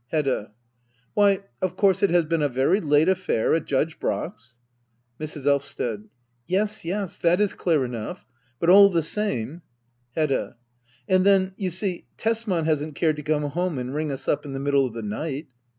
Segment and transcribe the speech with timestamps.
[0.07, 0.49] Hedda.
[1.13, 4.57] Why, of course it has been a very late affair at Judge Brack's
[5.19, 5.45] Mrs.
[5.45, 6.05] Elvsted.
[6.47, 8.25] Yes, yes^— that is clear enough.
[8.59, 9.61] But all the same
[10.15, 10.55] Hedda.
[11.07, 14.53] And then, you see, Tesman hasn't cared to come home and ring us up in
[14.53, 15.49] the middle of the night.